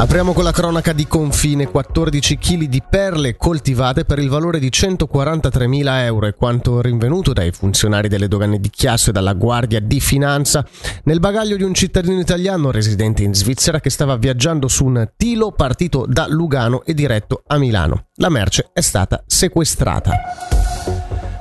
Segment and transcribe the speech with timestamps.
[0.00, 4.68] Apriamo con la cronaca di confine, 14 kg di perle coltivate per il valore di
[4.68, 9.98] 143.000 euro è quanto rinvenuto dai funzionari delle dogane di Chiasso e dalla Guardia di
[9.98, 10.64] Finanza
[11.02, 15.50] nel bagaglio di un cittadino italiano residente in Svizzera che stava viaggiando su un tilo
[15.50, 18.04] partito da Lugano e diretto a Milano.
[18.18, 20.57] La merce è stata sequestrata.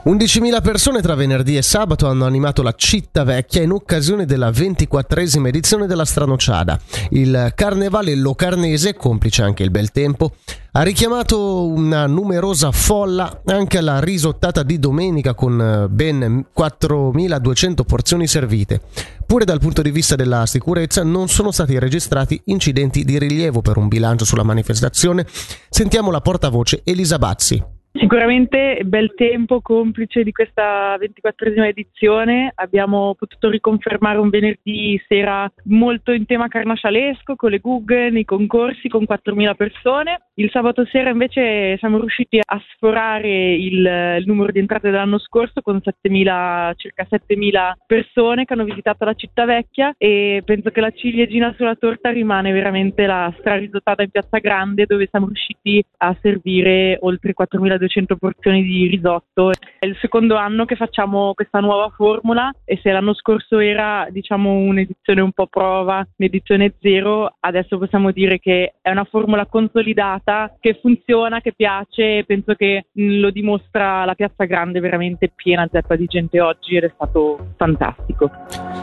[0.08, 5.48] 11.000 persone tra venerdì e sabato hanno animato la città vecchia in occasione della 24esima
[5.48, 6.80] edizione della Stranociada.
[7.10, 10.36] Il carnevale locarnese, complice anche il bel tempo,
[10.72, 18.28] ha richiamato una numerosa folla anche alla risottata di domenica con eh, ben 4.200 porzioni
[18.28, 18.80] servite.
[19.26, 23.76] Pure dal punto di vista della sicurezza non sono stati registrati incidenti di rilievo per
[23.76, 25.26] un bilancio sulla manifestazione.
[25.70, 27.76] Sentiamo la portavoce Elisa Bazzi.
[28.00, 36.12] Sicuramente bel tempo complice di questa 24esima edizione, abbiamo potuto riconfermare un venerdì sera molto
[36.12, 40.27] in tema carnascialesco con le Guggen, i concorsi con 4.000 persone.
[40.40, 45.62] Il sabato sera invece siamo riusciti a sforare il, il numero di entrate dell'anno scorso
[45.62, 50.92] con 7.000, circa 7.000 persone che hanno visitato la città vecchia e penso che la
[50.92, 57.00] ciliegina sulla torta rimane veramente la strarisottata in Piazza Grande dove siamo riusciti a servire
[57.02, 59.50] oltre 4.200 200 porzioni di risotto.
[59.80, 64.52] È il secondo anno che facciamo questa nuova formula e se l'anno scorso era diciamo
[64.52, 70.26] un'edizione un po' prova, un'edizione zero, adesso possiamo dire che è una formula consolidata
[70.60, 75.96] che funziona, che piace e penso che lo dimostra la Piazza Grande veramente piena zeppa
[75.96, 78.30] di gente oggi ed è stato fantastico.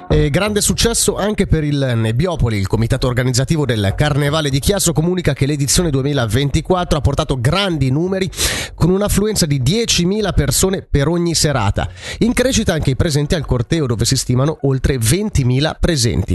[0.09, 5.35] E grande successo anche per il Nebbiopoli, il comitato organizzativo del Carnevale di Chiasso comunica
[5.35, 8.31] che l'edizione 2024 ha portato grandi numeri
[8.75, 11.89] con un'affluenza di 10.000 persone per ogni serata.
[12.21, 16.35] In crescita anche i presenti al corteo dove si stimano oltre 20.000 presenti.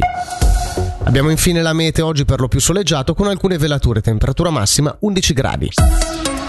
[1.09, 5.33] Abbiamo infine la mete oggi per lo più soleggiato con alcune velature, temperatura massima 11
[5.33, 5.69] gradi.